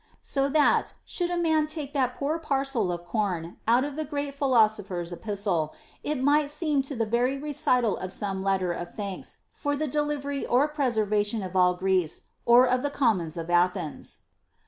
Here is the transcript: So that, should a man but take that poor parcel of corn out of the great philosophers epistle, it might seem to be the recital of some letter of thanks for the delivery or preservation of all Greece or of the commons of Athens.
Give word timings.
So 0.23 0.49
that, 0.49 0.95
should 1.05 1.29
a 1.29 1.37
man 1.37 1.65
but 1.65 1.69
take 1.73 1.93
that 1.93 2.15
poor 2.15 2.39
parcel 2.39 2.91
of 2.91 3.05
corn 3.05 3.57
out 3.67 3.83
of 3.83 3.95
the 3.95 4.03
great 4.03 4.33
philosophers 4.33 5.13
epistle, 5.13 5.75
it 6.03 6.19
might 6.19 6.49
seem 6.49 6.81
to 6.81 6.95
be 6.95 7.05
the 7.05 7.37
recital 7.39 7.97
of 7.97 8.11
some 8.11 8.41
letter 8.41 8.71
of 8.71 8.95
thanks 8.95 9.37
for 9.53 9.75
the 9.77 9.85
delivery 9.85 10.43
or 10.43 10.67
preservation 10.67 11.43
of 11.43 11.55
all 11.55 11.75
Greece 11.75 12.23
or 12.47 12.65
of 12.67 12.81
the 12.81 12.89
commons 12.89 13.37
of 13.37 13.51
Athens. 13.51 14.21